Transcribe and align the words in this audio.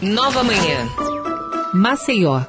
Nova 0.00 0.44
Manhã. 0.44 0.88
Maceió. 1.74 2.42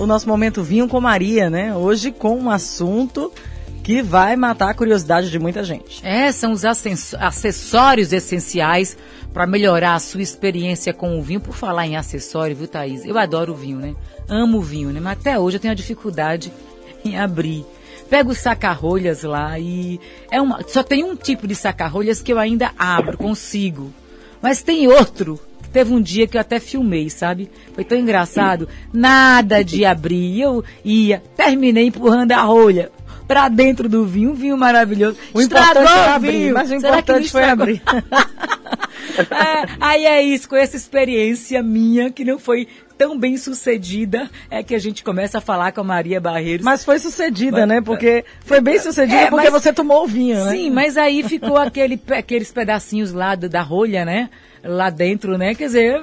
O 0.00 0.06
nosso 0.06 0.28
momento 0.28 0.64
vinho 0.64 0.88
com 0.88 1.00
Maria, 1.00 1.48
né? 1.48 1.76
Hoje 1.76 2.10
com 2.10 2.36
um 2.36 2.50
assunto 2.50 3.32
que 3.80 4.02
vai 4.02 4.34
matar 4.34 4.70
a 4.70 4.74
curiosidade 4.74 5.30
de 5.30 5.38
muita 5.38 5.62
gente. 5.62 6.04
É, 6.04 6.32
são 6.32 6.50
os 6.50 6.64
acessórios 6.64 8.12
essenciais 8.12 8.96
para 9.32 9.46
melhorar 9.46 9.94
a 9.94 10.00
sua 10.00 10.22
experiência 10.22 10.92
com 10.92 11.16
o 11.16 11.22
vinho. 11.22 11.40
Por 11.40 11.54
falar 11.54 11.86
em 11.86 11.96
acessório, 11.96 12.56
viu, 12.56 12.66
Thaís? 12.66 13.06
Eu 13.06 13.16
adoro 13.16 13.52
o 13.52 13.56
vinho, 13.56 13.78
né? 13.78 13.94
Amo 14.28 14.58
o 14.58 14.62
vinho, 14.62 14.90
né? 14.90 14.98
Mas 14.98 15.20
até 15.20 15.38
hoje 15.38 15.58
eu 15.58 15.60
tenho 15.60 15.72
a 15.72 15.76
dificuldade 15.76 16.52
em 17.04 17.16
abrir. 17.16 17.64
Pego 18.08 18.32
os 18.32 18.38
saca-rolhas 18.38 19.22
lá 19.22 19.56
e 19.56 20.00
é 20.32 20.42
uma, 20.42 20.64
só 20.66 20.82
tem 20.82 21.04
um 21.04 21.14
tipo 21.14 21.46
de 21.46 21.54
saca-rolhas 21.54 22.20
que 22.20 22.32
eu 22.32 22.40
ainda 22.40 22.72
abro, 22.76 23.16
consigo. 23.16 23.94
Mas 24.42 24.64
tem 24.64 24.88
outro 24.88 25.38
Teve 25.72 25.92
um 25.92 26.00
dia 26.00 26.26
que 26.26 26.36
eu 26.36 26.40
até 26.40 26.58
filmei, 26.58 27.08
sabe? 27.08 27.50
Foi 27.74 27.84
tão 27.84 27.98
engraçado. 27.98 28.68
Nada 28.92 29.62
de 29.62 29.84
abrir. 29.84 30.40
Eu 30.40 30.64
ia, 30.84 31.22
terminei 31.36 31.86
empurrando 31.86 32.32
a 32.32 32.42
rolha 32.42 32.90
para 33.30 33.48
dentro 33.48 33.88
do 33.88 34.04
vinho, 34.04 34.32
um 34.32 34.34
vinho 34.34 34.56
maravilhoso. 34.58 35.16
O 35.32 35.40
Estragou 35.40 35.84
o 35.84 36.20
vinho. 36.20 36.52
Mas 36.52 36.72
o 36.72 36.80
Será 36.80 36.98
importante 36.98 37.30
foi 37.30 37.44
abrir. 37.44 37.80
é, 39.30 39.68
aí 39.80 40.04
é 40.04 40.20
isso, 40.20 40.48
com 40.48 40.56
essa 40.56 40.76
experiência 40.76 41.62
minha, 41.62 42.10
que 42.10 42.24
não 42.24 42.40
foi 42.40 42.66
tão 43.00 43.18
bem 43.18 43.38
sucedida, 43.38 44.28
é 44.50 44.62
que 44.62 44.74
a 44.74 44.78
gente 44.78 45.02
começa 45.02 45.38
a 45.38 45.40
falar 45.40 45.72
com 45.72 45.80
a 45.80 45.84
Maria 45.84 46.20
Barreiros. 46.20 46.62
Mas 46.62 46.84
foi 46.84 46.98
sucedida, 46.98 47.60
mas, 47.60 47.68
né? 47.68 47.80
Porque 47.80 48.26
foi 48.44 48.60
bem 48.60 48.78
sucedida 48.78 49.22
é, 49.22 49.30
porque 49.30 49.48
mas, 49.48 49.62
você 49.62 49.72
tomou 49.72 50.04
o 50.04 50.06
vinho, 50.06 50.44
né? 50.44 50.50
Sim, 50.50 50.70
mas 50.70 50.98
aí 50.98 51.22
ficou 51.22 51.56
aquele, 51.56 51.98
aqueles 52.10 52.52
pedacinhos 52.52 53.10
lá 53.10 53.34
do, 53.34 53.48
da 53.48 53.62
rolha, 53.62 54.04
né? 54.04 54.28
lá 54.62 54.90
dentro, 54.90 55.38
né? 55.38 55.54
Quer 55.54 55.64
dizer, 55.64 56.02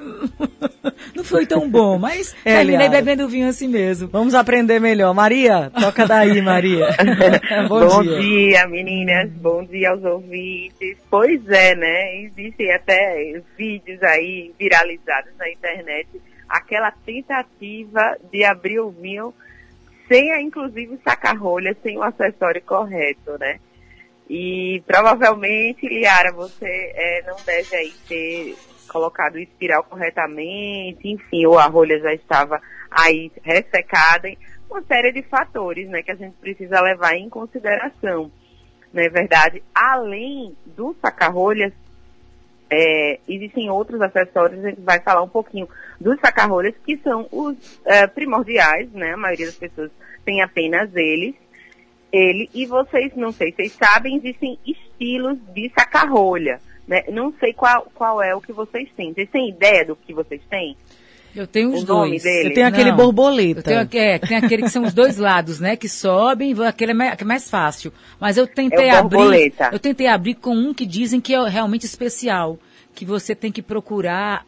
não 1.16 1.24
foi 1.24 1.46
tão 1.46 1.70
bom, 1.70 2.00
mas 2.00 2.36
é, 2.44 2.56
terminei 2.56 2.90
bebendo 2.90 3.30
vinho 3.30 3.48
assim 3.48 3.68
mesmo. 3.68 4.08
Vamos 4.08 4.34
aprender 4.34 4.80
melhor. 4.80 5.14
Maria, 5.14 5.72
toca 5.80 6.08
daí, 6.08 6.42
Maria. 6.42 6.88
bom, 7.70 7.88
bom 7.88 8.02
dia. 8.02 8.20
dia. 8.20 8.68
meninas. 8.68 9.30
Bom 9.34 9.64
dia 9.64 9.92
aos 9.92 10.04
ouvintes. 10.04 10.98
Pois 11.10 11.48
é, 11.50 11.76
né? 11.76 12.24
Existem 12.24 12.74
até 12.74 13.40
vídeos 13.56 14.02
aí 14.02 14.52
viralizados 14.58 15.32
na 15.38 15.50
internet. 15.50 16.08
Aquela 16.48 16.92
tentativa 16.92 18.18
de 18.32 18.44
abrir 18.44 18.80
o 18.80 18.90
vinho 18.90 19.34
sem, 20.08 20.32
inclusive, 20.42 21.00
sacar 21.04 21.38
rolha, 21.38 21.76
sem 21.84 21.98
o 21.98 22.04
acessório 22.04 22.62
correto, 22.62 23.38
né? 23.38 23.60
E 24.30 24.82
provavelmente, 24.86 25.88
Liara, 25.88 26.32
você 26.32 26.92
é, 26.96 27.24
não 27.26 27.36
deve 27.46 27.76
aí 27.76 27.94
ter 28.08 28.56
colocado 28.88 29.36
o 29.36 29.40
espiral 29.40 29.84
corretamente, 29.84 31.08
enfim, 31.08 31.46
ou 31.46 31.58
a 31.58 31.68
rolha 31.68 32.00
já 32.00 32.14
estava 32.14 32.62
aí 32.90 33.32
ressecada, 33.44 34.30
uma 34.70 34.82
série 34.84 35.12
de 35.12 35.22
fatores, 35.24 35.88
né, 35.88 36.02
que 36.02 36.12
a 36.12 36.16
gente 36.16 36.36
precisa 36.38 36.82
levar 36.82 37.16
em 37.16 37.30
consideração. 37.30 38.32
Não 38.94 39.04
é 39.04 39.10
verdade? 39.10 39.64
Além 39.74 40.56
do 40.66 40.96
saca-rolhas, 41.02 41.74
é, 42.70 43.20
existem 43.28 43.70
outros 43.70 44.02
acessórios, 44.02 44.64
a 44.64 44.70
gente 44.70 44.82
vai 44.82 45.00
falar 45.00 45.22
um 45.24 45.30
pouquinho 45.30 45.68
dos 46.00 46.20
saca-rolhas, 46.20 46.76
que 46.86 46.98
são 46.98 47.28
os 47.32 47.80
é, 47.86 48.08
primordiais, 48.08 48.92
né, 48.92 49.14
a 49.14 49.18
maioria 49.18 49.46
das 49.46 49.56
pessoas 49.56 49.92
tem 50.26 50.42
apenas 50.42 50.94
eles, 50.96 51.36
ele 52.12 52.50
e 52.54 52.66
vocês, 52.66 53.16
não 53.16 53.32
sei, 53.32 53.52
vocês 53.52 53.74
sabem, 53.74 54.18
existem 54.18 54.60
estilos 54.66 55.38
de 55.54 55.72
saca-rolha, 55.78 56.60
né? 56.88 57.04
Não 57.12 57.34
sei 57.40 57.54
qual, 57.54 57.92
qual 57.94 58.22
é 58.22 58.34
o 58.34 58.42
que 58.42 58.54
vocês 58.54 58.90
têm. 58.96 59.14
Vocês 59.14 59.30
têm 59.30 59.50
ideia 59.50 59.86
do 59.86 59.96
que 59.96 60.14
vocês 60.14 60.42
têm? 60.50 60.78
Eu 61.38 61.46
tenho 61.46 61.72
os 61.72 61.84
o 61.84 61.86
dois. 61.86 62.26
Eu 62.26 62.54
tenho 62.54 62.68
aquele 62.68 62.90
não, 62.90 62.98
borboleta. 62.98 63.72
Eu 63.72 63.86
tenho, 63.86 64.04
é, 64.04 64.18
tem 64.18 64.38
aquele 64.38 64.64
que 64.64 64.70
são 64.70 64.84
os 64.84 64.94
dois 64.94 65.18
lados, 65.18 65.60
né? 65.60 65.76
Que 65.76 65.88
sobem, 65.88 66.56
aquele 66.66 66.92
é 66.92 66.96
mais, 66.96 67.22
é 67.22 67.24
mais 67.24 67.50
fácil. 67.50 67.94
Mas 68.20 68.38
eu 68.38 68.48
tentei 68.48 68.88
é 68.88 68.92
abrir. 68.92 69.54
Eu 69.72 69.78
tentei 69.78 70.08
abrir 70.08 70.34
com 70.34 70.56
um 70.56 70.74
que 70.74 70.86
dizem 70.86 71.22
que 71.22 71.36
é 71.36 71.48
realmente 71.48 71.86
especial. 71.86 72.58
Que 72.96 73.06
você 73.06 73.36
tem 73.36 73.52
que 73.52 73.62
procurar, 73.62 74.44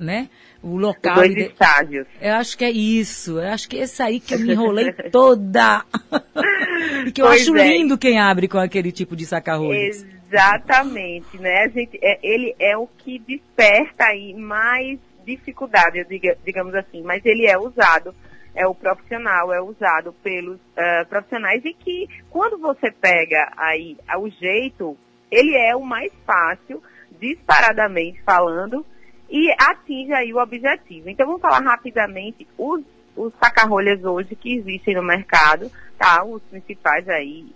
né? 0.00 0.30
o 0.62 0.76
local. 0.76 1.16
Dois 1.16 1.34
de... 1.34 1.42
estágios. 1.42 2.06
Eu 2.20 2.34
acho 2.34 2.56
que 2.56 2.64
é 2.64 2.70
isso. 2.70 3.38
Eu 3.38 3.48
acho 3.48 3.68
que 3.68 3.76
é 3.76 3.80
esse 3.80 4.02
aí 4.02 4.20
que 4.20 4.34
eu 4.34 4.38
me 4.38 4.52
enrolei 4.52 4.92
toda. 5.12 5.84
e 7.06 7.12
que 7.12 7.20
eu 7.20 7.26
pois 7.26 7.42
acho 7.42 7.56
é. 7.56 7.68
lindo 7.68 7.98
quem 7.98 8.18
abre 8.18 8.48
com 8.48 8.58
aquele 8.58 8.92
tipo 8.92 9.16
de 9.16 9.26
saca-rolhas. 9.26 10.06
Exatamente, 10.30 11.36
né? 11.38 11.64
A 11.64 11.68
gente, 11.68 11.98
é, 12.00 12.18
ele 12.22 12.54
é 12.58 12.74
o 12.76 12.86
que 12.86 13.18
desperta 13.18 14.04
aí 14.04 14.32
mais 14.32 14.98
dificuldade, 15.24 16.04
diga, 16.04 16.36
digamos 16.44 16.74
assim, 16.74 17.02
mas 17.02 17.24
ele 17.24 17.46
é 17.46 17.58
usado, 17.58 18.14
é 18.54 18.66
o 18.66 18.74
profissional, 18.74 19.52
é 19.52 19.60
usado 19.60 20.12
pelos 20.22 20.56
uh, 20.56 21.06
profissionais 21.08 21.64
e 21.64 21.72
que 21.72 22.08
quando 22.30 22.58
você 22.58 22.90
pega 22.90 23.52
aí 23.56 23.96
o 24.18 24.28
jeito, 24.28 24.96
ele 25.30 25.56
é 25.56 25.74
o 25.74 25.82
mais 25.82 26.12
fácil, 26.26 26.82
disparadamente 27.18 28.20
falando, 28.22 28.84
e 29.32 29.50
atinge 29.58 30.12
aí 30.12 30.32
o 30.34 30.38
objetivo. 30.38 31.08
Então 31.08 31.26
vamos 31.26 31.40
falar 31.40 31.60
rapidamente 31.60 32.46
os, 32.58 32.82
os 33.16 33.32
saca-rolhas 33.42 34.04
hoje 34.04 34.36
que 34.36 34.56
existem 34.58 34.94
no 34.94 35.02
mercado, 35.02 35.72
tá? 35.98 36.22
Os 36.22 36.42
principais 36.42 37.08
aí. 37.08 37.46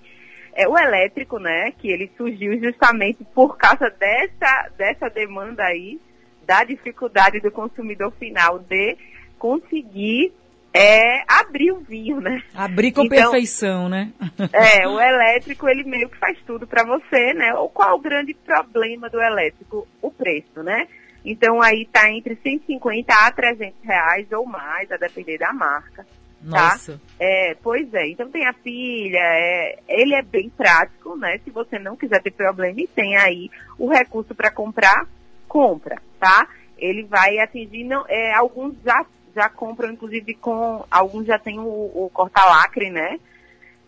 É 0.54 0.66
o 0.66 0.78
elétrico, 0.78 1.38
né? 1.38 1.70
Que 1.72 1.88
ele 1.88 2.10
surgiu 2.16 2.58
justamente 2.58 3.22
por 3.34 3.58
causa 3.58 3.90
dessa, 3.90 4.70
dessa 4.78 5.10
demanda 5.10 5.62
aí, 5.64 6.00
da 6.46 6.64
dificuldade 6.64 7.40
do 7.40 7.50
consumidor 7.50 8.12
final 8.12 8.58
de 8.58 8.96
conseguir 9.38 10.32
é 10.72 11.22
abrir 11.26 11.72
o 11.72 11.80
vinho, 11.80 12.20
né? 12.20 12.42
Abrir 12.54 12.92
com 12.92 13.04
então, 13.04 13.30
perfeição, 13.30 13.88
né? 13.88 14.12
é, 14.52 14.86
o 14.86 15.00
elétrico 15.00 15.66
ele 15.68 15.84
meio 15.84 16.08
que 16.08 16.18
faz 16.18 16.38
tudo 16.46 16.66
para 16.66 16.84
você, 16.84 17.32
né? 17.32 17.54
Ou 17.54 17.70
qual 17.70 17.96
o 17.96 18.00
grande 18.00 18.34
problema 18.34 19.08
do 19.08 19.20
elétrico? 19.20 19.88
O 20.02 20.10
preço, 20.10 20.62
né? 20.62 20.86
Então 21.24 21.62
aí 21.62 21.82
está 21.82 22.10
entre 22.10 22.36
150 22.42 23.12
a 23.12 23.32
300 23.32 23.74
reais 23.82 24.30
ou 24.32 24.44
mais, 24.44 24.92
a 24.92 24.96
depender 24.98 25.38
da 25.38 25.52
marca. 25.52 26.06
Tá? 26.48 26.70
Nossa. 26.70 27.00
É, 27.18 27.56
pois 27.62 27.92
é, 27.94 28.08
então 28.08 28.30
tem 28.30 28.46
a 28.46 28.52
pilha, 28.52 29.18
é, 29.18 29.78
ele 29.88 30.14
é 30.14 30.22
bem 30.22 30.50
prático, 30.50 31.16
né? 31.16 31.38
Se 31.42 31.50
você 31.50 31.78
não 31.78 31.96
quiser 31.96 32.22
ter 32.22 32.30
problema 32.30 32.78
e 32.78 32.86
tem 32.86 33.16
aí 33.16 33.50
o 33.78 33.88
recurso 33.88 34.34
para 34.34 34.50
comprar, 34.50 35.08
compra, 35.56 36.02
tá? 36.20 36.46
Ele 36.76 37.04
vai 37.04 37.38
atingir, 37.38 37.82
não, 37.84 38.04
é, 38.06 38.34
alguns 38.34 38.74
já, 38.84 39.06
já 39.34 39.48
compram, 39.48 39.90
inclusive 39.90 40.34
com, 40.34 40.84
alguns 40.90 41.24
já 41.24 41.38
tem 41.38 41.58
o, 41.58 41.64
o 41.64 42.10
corta-lacre, 42.12 42.90
né? 42.90 43.18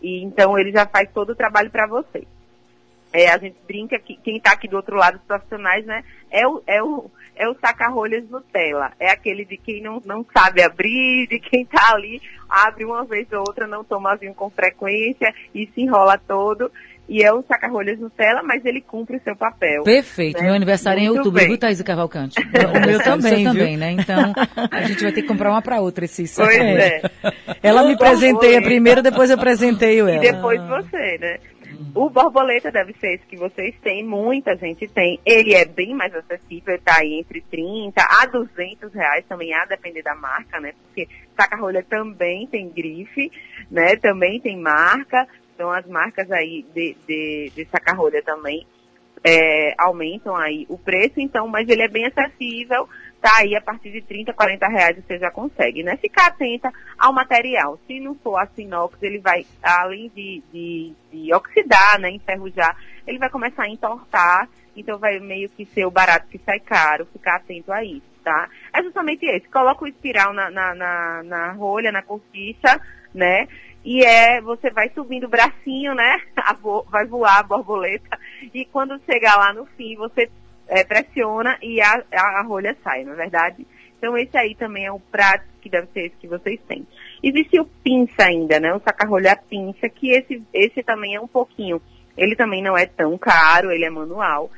E 0.01 0.23
então 0.23 0.57
ele 0.57 0.71
já 0.71 0.87
faz 0.87 1.07
todo 1.13 1.29
o 1.29 1.35
trabalho 1.35 1.69
para 1.69 1.85
você. 1.85 2.25
É, 3.13 3.29
a 3.29 3.37
gente 3.37 3.57
brinca 3.67 3.99
que 3.99 4.15
quem 4.15 4.37
está 4.37 4.53
aqui 4.53 4.67
do 4.67 4.77
outro 4.77 4.95
lado, 4.95 5.17
os 5.17 5.23
profissionais, 5.23 5.85
né? 5.85 6.03
É 6.31 6.47
o, 6.47 6.63
é 6.65 6.81
o, 6.81 7.11
é 7.35 7.47
o 7.47 7.55
saca-rolhas 7.59 8.27
Nutella. 8.27 8.91
É 8.99 9.11
aquele 9.11 9.45
de 9.45 9.57
quem 9.57 9.79
não, 9.79 10.01
não 10.03 10.25
sabe 10.33 10.63
abrir, 10.63 11.27
de 11.27 11.39
quem 11.39 11.61
está 11.61 11.93
ali, 11.93 12.19
abre 12.49 12.83
uma 12.83 13.03
vez 13.05 13.31
ou 13.31 13.41
outra, 13.41 13.67
não 13.67 13.83
toma 13.83 14.15
vinho 14.15 14.33
com 14.33 14.49
frequência 14.49 15.31
e 15.53 15.67
se 15.67 15.81
enrola 15.81 16.17
todo. 16.17 16.71
E 17.09 17.23
é 17.23 17.33
o 17.33 17.41
saca-rolhas 17.41 17.99
Nutella, 17.99 18.43
mas 18.43 18.63
ele 18.63 18.81
cumpre 18.81 19.17
o 19.17 19.23
seu 19.23 19.35
papel. 19.35 19.83
Perfeito. 19.83 20.37
Né? 20.37 20.45
Meu 20.45 20.53
aniversário 20.53 21.01
Muito 21.01 21.11
é 21.11 21.15
em 21.15 21.17
outubro, 21.17 21.43
viu, 21.43 21.57
Thaís 21.57 21.81
Cavalcante? 21.81 22.35
O 22.69 22.87
meu 22.87 23.03
também, 23.03 23.43
também, 23.43 23.77
né? 23.77 23.91
Então, 23.91 24.31
a 24.71 24.81
gente 24.83 25.01
vai 25.01 25.11
ter 25.11 25.23
que 25.23 25.27
comprar 25.27 25.49
uma 25.49 25.61
para 25.61 25.81
outra 25.81 26.05
esse 26.05 26.23
Pois 26.35 26.55
é. 26.55 27.01
Ela 27.63 27.83
me 27.83 27.97
presenteia 27.97 28.61
primeiro, 28.61 29.01
depois 29.01 29.31
eu 29.31 29.37
presenteio 29.37 30.07
ela. 30.07 30.23
E 30.23 30.31
depois 30.31 30.61
você, 30.61 31.17
né? 31.17 31.39
O 31.95 32.09
borboleta 32.09 32.71
deve 32.71 32.93
ser 32.99 33.15
esse 33.15 33.25
que 33.25 33.37
vocês 33.37 33.73
têm, 33.81 34.03
muita 34.03 34.55
gente 34.55 34.87
tem. 34.87 35.19
Ele 35.25 35.55
é 35.55 35.65
bem 35.65 35.95
mais 35.95 36.13
acessível, 36.13 36.75
está 36.75 36.99
aí 36.99 37.19
entre 37.19 37.41
30 37.41 38.01
a 38.01 38.25
200 38.25 38.93
reais, 38.93 39.25
também 39.27 39.53
a 39.53 39.65
depender 39.65 40.03
da 40.03 40.13
marca, 40.13 40.59
né? 40.59 40.73
Porque 40.83 41.07
saca-rolha 41.35 41.83
também 41.89 42.45
tem 42.47 42.69
grife, 42.69 43.31
né? 43.71 43.95
Também 43.95 44.39
tem 44.39 44.57
marca. 44.57 45.27
Então 45.59 45.73
as 45.73 45.85
marcas 45.87 46.31
aí 46.31 46.65
de, 46.73 46.95
de, 47.05 47.51
de 47.53 47.65
saca-rolha 47.65 48.23
também 48.23 48.65
é, 49.21 49.75
aumentam 49.77 50.33
aí 50.33 50.65
o 50.69 50.77
preço, 50.77 51.19
então, 51.19 51.49
mas 51.49 51.67
ele 51.67 51.81
é 51.81 51.89
bem 51.89 52.05
acessível, 52.05 52.87
tá 53.21 53.29
aí 53.39 53.53
a 53.57 53.59
partir 53.59 53.91
de 53.91 54.01
30, 54.01 54.31
40 54.31 54.67
reais 54.69 54.95
você 54.95 55.17
já 55.19 55.29
consegue, 55.29 55.83
né? 55.83 55.97
Ficar 55.97 56.27
atenta 56.27 56.71
ao 56.97 57.11
material. 57.11 57.77
Se 57.85 57.99
não 57.99 58.15
for 58.15 58.37
aço 58.37 58.61
inox, 58.61 58.97
ele 59.03 59.19
vai, 59.19 59.45
além 59.61 60.09
de, 60.15 60.41
de, 60.49 60.93
de 61.11 61.33
oxidar, 61.33 61.99
né, 61.99 62.09
enferrujar, 62.09 62.77
ele 63.05 63.19
vai 63.19 63.29
começar 63.29 63.63
a 63.63 63.69
entortar, 63.69 64.47
então 64.77 64.97
vai 64.97 65.19
meio 65.19 65.49
que 65.49 65.65
ser 65.65 65.83
o 65.83 65.91
barato 65.91 66.29
que 66.29 66.37
sai 66.37 66.61
caro, 66.61 67.05
ficar 67.11 67.35
atento 67.35 67.73
a 67.73 67.83
isso, 67.83 68.07
tá? 68.23 68.47
É 68.73 68.81
justamente 68.81 69.25
esse, 69.25 69.49
coloca 69.49 69.83
o 69.83 69.89
espiral 69.89 70.31
na, 70.31 70.49
na, 70.49 70.73
na, 70.73 71.23
na 71.23 71.51
rolha, 71.51 71.91
na 71.91 72.01
cortiça, 72.01 72.79
né? 73.13 73.45
E 73.83 74.03
é, 74.03 74.41
você 74.41 74.69
vai 74.69 74.89
subindo 74.89 75.25
o 75.25 75.29
bracinho, 75.29 75.95
né? 75.95 76.21
Vo, 76.61 76.85
vai 76.89 77.05
voar 77.05 77.39
a 77.39 77.43
borboleta. 77.43 78.19
E 78.53 78.65
quando 78.65 79.01
chegar 79.05 79.35
lá 79.37 79.53
no 79.53 79.65
fim, 79.65 79.95
você 79.95 80.29
é, 80.67 80.83
pressiona 80.83 81.57
e 81.61 81.81
a, 81.81 82.03
a 82.11 82.43
rolha 82.43 82.75
sai, 82.83 83.03
na 83.03 83.13
é 83.13 83.15
verdade. 83.15 83.65
Então 83.97 84.17
esse 84.17 84.37
aí 84.37 84.55
também 84.55 84.85
é 84.85 84.91
o 84.91 84.99
prático 84.99 85.49
que 85.61 85.69
deve 85.69 85.87
ser 85.87 86.05
esse 86.05 86.15
que 86.15 86.27
vocês 86.27 86.59
têm. 86.67 86.87
Existe 87.21 87.59
o 87.59 87.65
pinça 87.65 88.23
ainda, 88.23 88.59
né? 88.59 88.73
O 88.73 88.79
saca-rolha 88.79 89.35
pinça, 89.35 89.89
que 89.89 90.11
esse, 90.11 90.41
esse 90.53 90.81
também 90.83 91.15
é 91.15 91.21
um 91.21 91.27
pouquinho. 91.27 91.81
Ele 92.17 92.35
também 92.35 92.63
não 92.63 92.77
é 92.77 92.85
tão 92.85 93.17
caro, 93.17 93.71
ele 93.71 93.85
é 93.85 93.89
manual. 93.89 94.49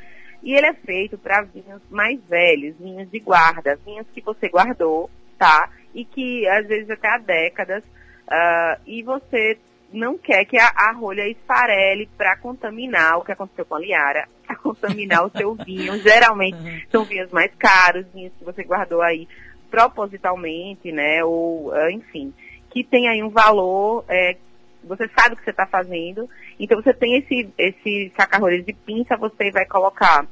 E 0.43 0.53
ele 0.53 0.67
é 0.67 0.73
feito 0.73 1.17
para 1.17 1.43
vinhos 1.43 1.81
mais 1.89 2.19
velhos, 2.25 2.75
vinhos 2.79 3.09
de 3.09 3.19
guarda, 3.19 3.79
vinhos 3.85 4.07
que 4.13 4.21
você 4.21 4.47
guardou, 4.47 5.09
tá? 5.37 5.69
E 5.93 6.05
que 6.05 6.47
às 6.47 6.67
vezes 6.67 6.89
até 6.89 7.07
há 7.07 7.17
décadas, 7.17 7.83
uh, 8.31 8.81
e 8.87 9.03
você 9.03 9.57
não 9.91 10.17
quer 10.17 10.45
que 10.45 10.57
a, 10.57 10.71
a 10.73 10.93
rolha 10.93 11.27
esfarele 11.27 12.09
para 12.17 12.37
contaminar 12.37 13.17
o 13.17 13.23
que 13.23 13.31
aconteceu 13.33 13.65
com 13.65 13.75
a 13.75 13.79
Liara, 13.79 14.27
para 14.47 14.55
contaminar 14.55 15.25
o 15.25 15.31
seu 15.31 15.53
vinho. 15.65 15.97
Geralmente 15.99 16.57
uhum. 16.57 16.81
são 16.89 17.03
vinhos 17.03 17.29
mais 17.31 17.53
caros, 17.55 18.05
vinhos 18.13 18.33
que 18.37 18.45
você 18.45 18.63
guardou 18.63 19.01
aí 19.01 19.27
propositalmente, 19.69 20.91
né? 20.91 21.23
Ou, 21.23 21.69
uh, 21.69 21.89
enfim, 21.89 22.33
que 22.69 22.83
tem 22.83 23.07
aí 23.07 23.21
um 23.21 23.29
valor, 23.29 24.05
é, 24.07 24.37
você 24.83 25.07
sabe 25.17 25.33
o 25.33 25.37
que 25.37 25.43
você 25.43 25.51
está 25.51 25.65
fazendo. 25.65 26.29
Então 26.59 26.81
você 26.81 26.93
tem 26.93 27.17
esse, 27.17 27.49
esse 27.57 28.11
saca-rolhas 28.15 28.65
de 28.65 28.73
pinça, 28.73 29.17
você 29.17 29.51
vai 29.51 29.65
colocar 29.65 30.25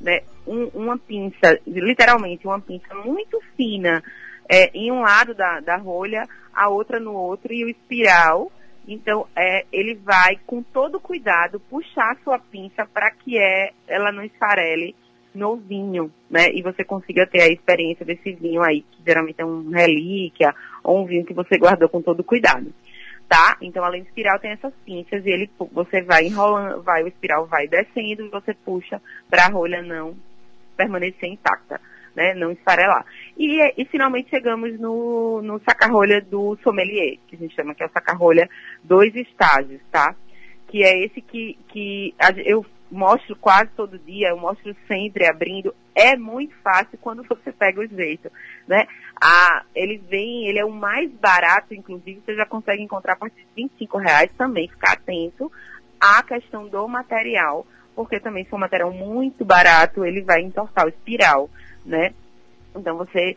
né, 0.00 0.20
um, 0.46 0.66
uma 0.74 0.98
pinça, 0.98 1.58
literalmente 1.66 2.46
uma 2.46 2.60
pinça 2.60 2.94
muito 2.94 3.40
fina 3.56 4.02
é, 4.50 4.70
em 4.74 4.90
um 4.92 5.00
lado 5.00 5.34
da, 5.34 5.60
da 5.60 5.76
rolha, 5.76 6.26
a 6.52 6.68
outra 6.68 6.98
no 6.98 7.12
outro 7.12 7.52
e 7.52 7.64
o 7.64 7.68
espiral 7.68 8.50
então, 8.86 9.26
é, 9.34 9.64
ele 9.72 9.94
vai, 9.94 10.38
com 10.46 10.62
todo 10.62 11.00
cuidado, 11.00 11.58
puxar 11.58 12.12
a 12.12 12.22
sua 12.22 12.38
pinça 12.38 12.86
para 12.86 13.10
que 13.10 13.36
é, 13.36 13.72
ela 13.88 14.12
não 14.12 14.22
esfarele 14.22 14.94
no 15.34 15.56
vinho, 15.56 16.10
né? 16.30 16.50
E 16.52 16.62
você 16.62 16.84
consiga 16.84 17.26
ter 17.26 17.42
a 17.42 17.52
experiência 17.52 18.06
desse 18.06 18.32
vinho 18.32 18.62
aí, 18.62 18.82
que 18.82 19.02
geralmente 19.04 19.40
é 19.40 19.44
um 19.44 19.70
relíquia, 19.70 20.54
ou 20.84 21.02
um 21.02 21.04
vinho 21.04 21.26
que 21.26 21.34
você 21.34 21.58
guardou 21.58 21.88
com 21.88 22.00
todo 22.00 22.22
cuidado. 22.22 22.72
Tá? 23.28 23.56
Então, 23.60 23.84
além 23.84 24.02
do 24.02 24.06
espiral, 24.06 24.38
tem 24.38 24.52
essas 24.52 24.72
pinças 24.84 25.26
e 25.26 25.30
ele, 25.30 25.50
você 25.72 26.00
vai 26.00 26.26
enrolando, 26.26 26.80
vai, 26.84 27.02
o 27.02 27.08
espiral 27.08 27.44
vai 27.46 27.66
descendo 27.66 28.24
e 28.24 28.30
você 28.30 28.54
puxa 28.54 29.02
para 29.28 29.46
a 29.46 29.48
rolha 29.48 29.82
não 29.82 30.14
permanecer 30.76 31.28
intacta 31.28 31.80
né, 32.16 32.34
não 32.34 32.50
esfarelar. 32.50 33.04
E, 33.36 33.60
e 33.76 33.84
finalmente 33.84 34.30
chegamos 34.30 34.80
no, 34.80 35.42
no 35.42 35.60
do 36.30 36.58
sommelier, 36.64 37.18
que 37.28 37.36
a 37.36 37.38
gente 37.38 37.54
chama 37.54 37.74
que 37.74 37.82
é 37.82 37.86
o 37.86 37.90
saca-rolha 37.90 38.48
dois 38.82 39.14
estágios, 39.14 39.82
tá? 39.92 40.16
Que 40.66 40.82
é 40.82 41.04
esse 41.04 41.20
que, 41.20 41.58
que 41.68 42.14
eu 42.44 42.64
mostro 42.90 43.36
quase 43.36 43.70
todo 43.76 43.98
dia, 43.98 44.30
eu 44.30 44.38
mostro 44.38 44.74
sempre 44.88 45.26
abrindo. 45.26 45.74
É 45.94 46.16
muito 46.16 46.54
fácil 46.62 46.98
quando 47.00 47.22
você 47.22 47.52
pega 47.52 47.80
o 47.80 47.86
jeito, 47.86 48.32
né? 48.66 48.86
Ah, 49.22 49.62
ele 49.74 49.98
vem, 49.98 50.48
ele 50.48 50.58
é 50.58 50.64
o 50.64 50.72
mais 50.72 51.10
barato, 51.12 51.74
inclusive, 51.74 52.22
você 52.24 52.34
já 52.34 52.46
consegue 52.46 52.82
encontrar 52.82 53.14
a 53.14 53.16
partir 53.16 53.36
de 53.36 53.62
25 53.62 53.98
reais 53.98 54.30
também, 54.36 54.68
ficar 54.68 54.92
atento 54.92 55.52
à 56.00 56.22
questão 56.22 56.66
do 56.66 56.88
material, 56.88 57.66
porque 57.94 58.20
também 58.20 58.44
se 58.44 58.50
for 58.50 58.56
um 58.56 58.60
material 58.60 58.92
muito 58.92 59.44
barato, 59.44 60.04
ele 60.04 60.22
vai 60.22 60.42
entortar 60.42 60.86
o 60.86 60.90
espiral 60.90 61.50
né? 61.86 62.12
Então 62.74 62.96
você 62.96 63.36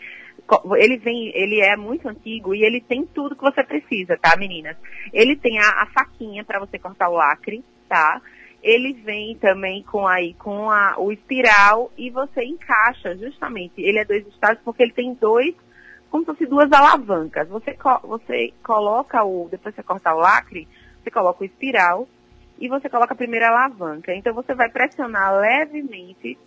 ele 0.77 0.97
vem, 0.97 1.31
ele 1.35 1.61
é 1.61 1.75
muito 1.75 2.07
antigo 2.07 2.55
e 2.55 2.63
ele 2.63 2.81
tem 2.81 3.05
tudo 3.05 3.35
que 3.35 3.43
você 3.43 3.63
precisa, 3.63 4.17
tá, 4.17 4.35
meninas? 4.35 4.75
Ele 5.13 5.35
tem 5.35 5.59
a, 5.59 5.83
a 5.83 5.85
faquinha 5.87 6.43
para 6.43 6.59
você 6.59 6.79
cortar 6.79 7.09
o 7.09 7.13
lacre, 7.13 7.63
tá? 7.87 8.21
Ele 8.61 8.93
vem 8.93 9.35
também 9.37 9.83
com 9.83 10.07
aí 10.07 10.33
com 10.33 10.69
a, 10.69 10.95
o 10.97 11.11
espiral 11.11 11.91
e 11.97 12.09
você 12.09 12.43
encaixa 12.43 13.15
justamente. 13.15 13.79
Ele 13.81 13.99
é 13.99 14.05
dois 14.05 14.25
estágios 14.27 14.61
porque 14.65 14.83
ele 14.83 14.91
tem 14.91 15.13
dois, 15.13 15.55
como 16.09 16.23
se 16.23 16.31
fosse 16.31 16.45
duas 16.45 16.71
alavancas. 16.71 17.47
Você 17.47 17.77
você 18.03 18.53
coloca 18.63 19.23
o 19.23 19.47
depois 19.49 19.75
você 19.75 19.83
cortar 19.83 20.15
o 20.15 20.19
lacre, 20.19 20.67
você 21.01 21.11
coloca 21.11 21.43
o 21.43 21.45
espiral 21.45 22.07
e 22.59 22.67
você 22.67 22.89
coloca 22.89 23.13
a 23.13 23.17
primeira 23.17 23.49
alavanca. 23.49 24.13
Então 24.13 24.33
você 24.33 24.53
vai 24.53 24.69
pressionar 24.69 25.39
levemente 25.39 26.37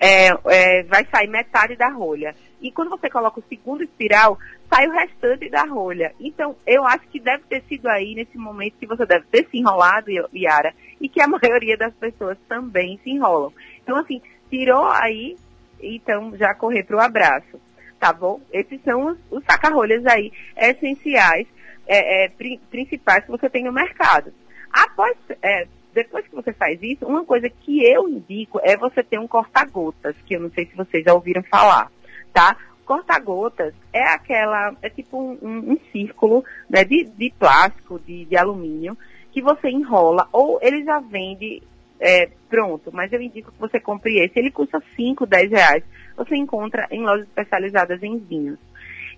é, 0.00 0.28
é, 0.46 0.82
vai 0.84 1.06
sair 1.06 1.28
metade 1.28 1.76
da 1.76 1.88
rolha. 1.88 2.34
E 2.60 2.72
quando 2.72 2.90
você 2.90 3.08
coloca 3.10 3.38
o 3.38 3.44
segundo 3.48 3.84
espiral, 3.84 4.38
sai 4.68 4.86
o 4.88 4.92
restante 4.92 5.48
da 5.50 5.64
rolha. 5.64 6.12
Então, 6.18 6.56
eu 6.66 6.84
acho 6.84 7.06
que 7.08 7.20
deve 7.20 7.44
ter 7.44 7.62
sido 7.68 7.86
aí, 7.86 8.14
nesse 8.14 8.36
momento, 8.38 8.78
que 8.78 8.86
você 8.86 9.04
deve 9.04 9.26
ter 9.26 9.46
se 9.50 9.58
enrolado, 9.58 10.10
Yara, 10.34 10.74
e 11.00 11.08
que 11.08 11.20
a 11.20 11.28
maioria 11.28 11.76
das 11.76 11.94
pessoas 11.94 12.38
também 12.48 12.98
se 13.02 13.10
enrolam. 13.10 13.52
Então, 13.82 13.96
assim, 13.96 14.20
tirou 14.50 14.86
aí, 14.86 15.36
então 15.80 16.36
já 16.36 16.54
correr 16.54 16.82
para 16.84 16.96
o 16.96 17.00
abraço. 17.00 17.60
Tá 17.98 18.12
bom? 18.12 18.40
Esses 18.52 18.82
são 18.82 19.06
os, 19.06 19.18
os 19.30 19.44
saca-rolhas 19.44 20.04
aí 20.06 20.30
essenciais, 20.56 21.46
é, 21.86 22.24
é, 22.24 22.28
principais 22.70 23.24
que 23.24 23.30
você 23.30 23.48
tem 23.48 23.64
no 23.64 23.72
mercado. 23.72 24.32
Após 24.70 25.16
é, 25.42 25.66
depois 25.96 26.26
que 26.26 26.34
você 26.34 26.52
faz 26.52 26.78
isso, 26.82 27.06
uma 27.06 27.24
coisa 27.24 27.48
que 27.48 27.82
eu 27.82 28.06
indico 28.06 28.60
é 28.62 28.76
você 28.76 29.02
ter 29.02 29.18
um 29.18 29.26
corta-gotas, 29.26 30.14
que 30.26 30.36
eu 30.36 30.40
não 30.40 30.50
sei 30.50 30.66
se 30.66 30.76
vocês 30.76 31.02
já 31.02 31.14
ouviram 31.14 31.42
falar, 31.44 31.90
tá? 32.34 32.54
Corta-gotas 32.84 33.74
é 33.94 34.02
aquela, 34.02 34.76
é 34.82 34.90
tipo 34.90 35.18
um, 35.18 35.38
um, 35.40 35.72
um 35.72 35.78
círculo 35.90 36.44
né, 36.68 36.84
de, 36.84 37.04
de 37.04 37.32
plástico, 37.38 37.98
de, 37.98 38.26
de 38.26 38.36
alumínio, 38.36 38.96
que 39.32 39.40
você 39.40 39.70
enrola, 39.70 40.28
ou 40.30 40.58
ele 40.60 40.84
já 40.84 41.00
vende 41.00 41.62
é, 41.98 42.28
pronto, 42.50 42.90
mas 42.92 43.10
eu 43.10 43.22
indico 43.22 43.50
que 43.50 43.58
você 43.58 43.80
compre 43.80 44.18
esse. 44.18 44.38
Ele 44.38 44.50
custa 44.50 44.82
5, 44.94 45.24
10 45.24 45.50
reais. 45.50 45.84
Você 46.14 46.36
encontra 46.36 46.86
em 46.90 47.02
lojas 47.02 47.26
especializadas 47.26 48.02
em 48.02 48.18
vinhos. 48.18 48.58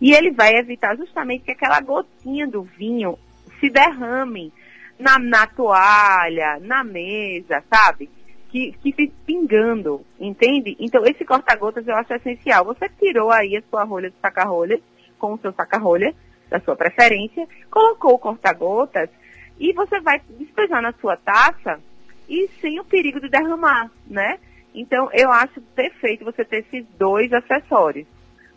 E 0.01 0.13
ele 0.13 0.31
vai 0.31 0.55
evitar 0.55 0.97
justamente 0.97 1.45
que 1.45 1.51
aquela 1.51 1.81
gotinha 1.81 2.47
do 2.47 2.63
vinho 2.63 3.19
se 3.59 3.69
derrame 3.69 4.53
na, 4.99 5.19
na 5.19 5.47
toalha, 5.47 6.59
na 6.61 6.83
mesa, 6.83 7.63
sabe? 7.73 8.11
Que, 8.51 8.73
que 8.83 9.13
pingando, 9.27 10.05
entende? 10.19 10.77
Então, 10.81 11.05
esse 11.05 11.25
corta-gotas 11.25 11.87
eu 11.87 11.95
acho 11.95 12.15
essencial. 12.15 12.65
Você 12.65 12.89
tirou 12.89 13.31
aí 13.31 13.57
a 13.57 13.63
sua 13.69 13.85
rolha 13.85 14.11
de 14.11 14.17
saca-rolha, 14.21 14.81
com 15.19 15.35
o 15.35 15.39
seu 15.39 15.53
saca-rolha, 15.53 16.15
da 16.49 16.59
sua 16.61 16.75
preferência, 16.75 17.47
colocou 17.71 18.15
o 18.15 18.19
corta-gotas 18.19 19.11
e 19.59 19.73
você 19.73 20.01
vai 20.01 20.21
despejar 20.39 20.81
na 20.81 20.93
sua 20.93 21.17
taça 21.17 21.81
e 22.29 22.49
sem 22.61 22.79
o 22.81 22.85
perigo 22.85 23.21
de 23.21 23.29
derramar, 23.29 23.91
né? 24.07 24.39
Então, 24.75 25.09
eu 25.13 25.31
acho 25.31 25.61
perfeito 25.75 26.25
você 26.25 26.45
ter 26.45 26.59
esses 26.59 26.87
dois 26.99 27.33
acessórios, 27.33 28.07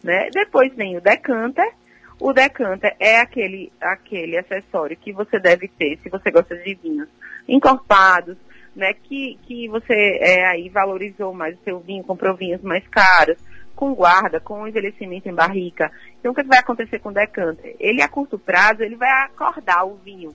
né? 0.03 0.29
Depois 0.31 0.73
vem 0.75 0.97
o 0.97 1.01
decanter, 1.01 1.73
o 2.21 2.31
decanter 2.31 2.95
é 2.99 3.19
aquele, 3.19 3.73
aquele 3.81 4.37
acessório 4.37 4.95
que 4.95 5.11
você 5.11 5.39
deve 5.39 5.67
ter 5.67 5.97
se 5.97 6.09
você 6.09 6.29
gosta 6.29 6.55
de 6.55 6.75
vinhos 6.75 7.09
encorpados, 7.47 8.37
né? 8.75 8.93
Que, 8.93 9.39
que 9.41 9.67
você 9.67 10.19
é, 10.21 10.45
aí 10.45 10.69
valorizou 10.69 11.33
mais 11.33 11.57
o 11.57 11.63
seu 11.63 11.79
vinho, 11.79 12.03
comprou 12.03 12.35
vinhos 12.35 12.61
mais 12.61 12.87
caros, 12.87 13.37
com 13.75 13.95
guarda, 13.95 14.39
com 14.39 14.67
envelhecimento 14.67 15.27
em 15.27 15.33
barrica. 15.33 15.91
Então 16.19 16.31
o 16.31 16.35
que 16.35 16.43
vai 16.43 16.59
acontecer 16.59 16.99
com 16.99 17.09
o 17.09 17.13
decanter? 17.13 17.75
Ele 17.79 18.03
a 18.03 18.07
curto 18.07 18.37
prazo, 18.37 18.83
ele 18.83 18.95
vai 18.95 19.09
acordar 19.25 19.83
o 19.83 19.95
vinho. 19.95 20.31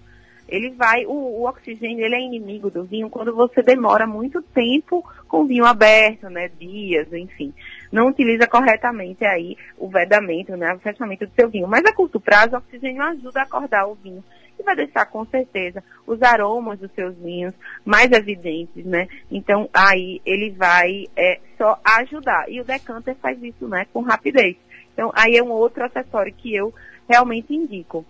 Ele 0.48 0.70
vai, 0.70 1.04
o, 1.06 1.12
o 1.12 1.48
oxigênio, 1.48 2.04
ele 2.04 2.14
é 2.14 2.20
inimigo 2.20 2.70
do 2.70 2.84
vinho 2.84 3.10
quando 3.10 3.34
você 3.34 3.62
demora 3.62 4.06
muito 4.06 4.40
tempo 4.42 5.04
com 5.28 5.42
o 5.42 5.46
vinho 5.46 5.64
aberto, 5.64 6.28
né? 6.30 6.48
Dias, 6.58 7.12
enfim 7.12 7.52
não 7.90 8.08
utiliza 8.08 8.46
corretamente 8.46 9.24
aí 9.24 9.56
o 9.78 9.88
vedamento, 9.88 10.56
né, 10.56 10.74
o 10.74 10.78
fechamento 10.78 11.26
do 11.26 11.32
seu 11.34 11.48
vinho. 11.48 11.68
Mas 11.68 11.84
a 11.84 11.94
curto 11.94 12.20
prazo, 12.20 12.54
o 12.54 12.58
oxigênio 12.58 13.02
ajuda 13.02 13.40
a 13.40 13.44
acordar 13.44 13.86
o 13.86 13.94
vinho 13.94 14.22
e 14.58 14.62
vai 14.62 14.74
deixar 14.74 15.06
com 15.06 15.24
certeza 15.26 15.82
os 16.06 16.22
aromas 16.22 16.78
dos 16.78 16.90
seus 16.92 17.16
vinhos 17.16 17.54
mais 17.84 18.10
evidentes, 18.12 18.84
né? 18.84 19.06
Então 19.30 19.68
aí 19.72 20.20
ele 20.24 20.50
vai 20.50 21.06
é, 21.16 21.40
só 21.58 21.78
ajudar. 21.84 22.50
E 22.50 22.60
o 22.60 22.64
decanter 22.64 23.14
faz 23.16 23.42
isso, 23.42 23.68
né, 23.68 23.86
com 23.92 24.02
rapidez. 24.02 24.56
Então 24.92 25.12
aí 25.14 25.36
é 25.36 25.42
um 25.42 25.50
outro 25.50 25.84
acessório 25.84 26.32
que 26.32 26.54
eu 26.54 26.74
realmente 27.08 27.54
indico. 27.54 28.04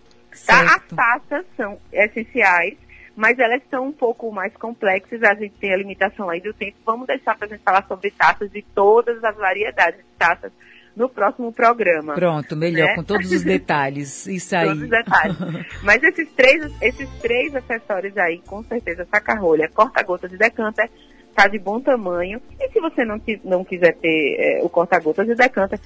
Tá? 0.44 0.76
As 0.76 0.82
taças 0.88 1.46
são 1.56 1.78
essenciais 1.92 2.76
mas 3.16 3.38
elas 3.38 3.62
são 3.70 3.86
um 3.86 3.92
pouco 3.92 4.30
mais 4.30 4.54
complexas, 4.56 5.22
a 5.22 5.34
gente 5.34 5.54
tem 5.58 5.72
a 5.72 5.76
limitação 5.76 6.28
aí 6.28 6.38
do 6.38 6.52
tempo. 6.52 6.76
Vamos 6.84 7.06
deixar 7.06 7.34
para 7.34 7.46
a 7.46 7.48
gente 7.48 7.62
falar 7.62 7.82
sobre 7.88 8.10
taças 8.10 8.52
de 8.52 8.62
todas 8.74 9.24
as 9.24 9.34
variedades 9.34 10.00
de 10.00 10.18
taças 10.18 10.52
no 10.94 11.08
próximo 11.08 11.50
programa. 11.50 12.14
Pronto, 12.14 12.54
melhor, 12.54 12.88
né? 12.88 12.94
com 12.94 13.02
todos 13.02 13.32
os 13.32 13.42
detalhes. 13.42 14.26
Isso 14.26 14.54
aí. 14.54 14.66
Todos 14.66 14.82
os 14.82 14.90
detalhes. 14.90 15.36
Mas 15.82 16.02
esses 16.02 16.30
três, 16.32 16.82
esses 16.82 17.08
três 17.20 17.56
acessórios 17.56 18.16
aí, 18.18 18.38
com 18.46 18.62
certeza, 18.64 19.06
saca-rolha, 19.10 19.70
corta-gotas 19.74 20.30
e 20.32 20.36
decanter, 20.36 20.90
tá 21.34 21.48
de 21.48 21.58
bom 21.58 21.80
tamanho. 21.80 22.40
E 22.60 22.68
se 22.70 22.80
você 22.80 23.02
não, 23.04 23.20
não 23.44 23.64
quiser 23.64 23.94
ter 23.96 24.36
é, 24.38 24.60
o 24.62 24.68
corta-gotas 24.68 25.26
e 25.26 25.34
decanter, 25.34 25.80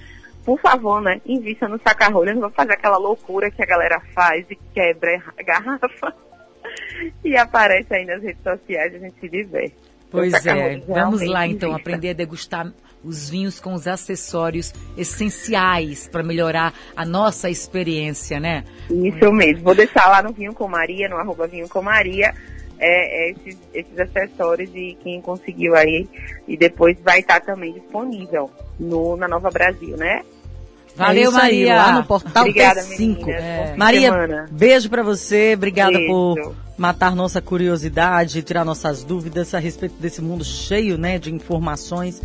por 0.51 0.61
favor, 0.61 1.01
né, 1.01 1.21
invista 1.25 1.69
no 1.69 1.79
saca-rolha, 1.81 2.35
não 2.35 2.41
vou 2.41 2.51
fazer 2.51 2.73
aquela 2.73 2.99
loucura 2.99 3.53
que 3.53 3.63
a 3.63 3.67
galera 3.67 4.03
faz 4.13 4.45
e 4.51 4.57
quebra 4.75 5.23
garrafa. 5.47 6.13
e 7.25 7.37
aparece 7.37 7.95
aí 7.95 8.05
nas 8.05 8.21
redes 8.21 8.43
sociais, 8.43 8.93
a 8.93 8.99
gente 8.99 9.15
se 9.21 9.29
diverte. 9.29 9.77
Pois 10.11 10.45
é, 10.45 10.79
vamos 10.89 11.25
lá 11.25 11.47
então 11.47 11.73
aprender 11.73 12.11
a 12.11 12.15
degustar 12.15 12.73
os 13.05 13.31
vinhos 13.31 13.61
com 13.61 13.75
os 13.75 13.87
acessórios 13.87 14.75
essenciais 14.97 16.09
para 16.09 16.25
melhorar 16.25 16.75
a 16.97 17.07
nossa 17.07 17.49
experiência, 17.49 18.41
né? 18.41 18.65
Isso 18.91 19.31
mesmo. 19.31 19.63
Vou 19.63 19.75
deixar 19.77 20.09
lá 20.09 20.21
no 20.21 20.33
Vinho 20.33 20.53
com 20.53 20.67
Maria, 20.67 21.09
no 21.09 21.17
arroba 21.17 21.47
Vinho 21.47 21.69
com 21.69 21.81
Maria, 21.81 22.35
é, 22.77 23.29
é 23.29 23.31
esses, 23.31 23.57
esses, 23.73 24.01
acessórios 24.01 24.69
e 24.75 24.99
quem 25.01 25.21
conseguiu 25.21 25.77
aí. 25.77 26.09
E 26.49 26.57
depois 26.57 26.99
vai 27.05 27.21
estar 27.21 27.39
também 27.39 27.73
disponível 27.73 28.51
no, 28.81 29.17
na 29.17 29.29
Nova 29.29 29.49
Brasil, 29.49 29.97
né? 29.97 30.25
Valeu, 31.01 31.31
é 31.31 31.35
Maria. 31.35 31.73
Aí, 31.73 31.79
lá 31.79 31.93
no 31.93 32.05
portal 32.05 32.43
Obrigada, 32.45 32.83
T5. 32.83 33.29
É. 33.29 33.75
Maria, 33.77 34.47
beijo 34.51 34.89
para 34.91 35.03
você. 35.03 35.55
Obrigada 35.55 35.93
beijo. 35.93 36.13
por 36.13 36.55
matar 36.77 37.15
nossa 37.15 37.41
curiosidade, 37.41 38.43
tirar 38.43 38.65
nossas 38.65 39.03
dúvidas 39.03 39.55
a 39.55 39.59
respeito 39.59 39.95
desse 39.99 40.23
mundo 40.23 40.45
cheio, 40.45 40.97
né, 40.97 41.19
de 41.19 41.33
informações. 41.33 42.23